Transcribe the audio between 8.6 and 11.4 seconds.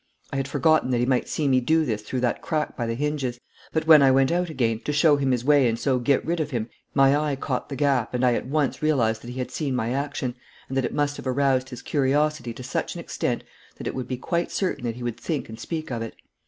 realised that he had seen my action, and that it must have